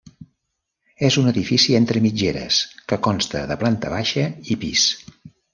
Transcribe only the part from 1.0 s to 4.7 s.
És un edifici entre mitgeres que consta de planta baixa i